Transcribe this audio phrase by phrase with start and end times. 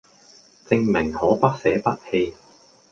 [0.67, 2.33] 證明可不捨不棄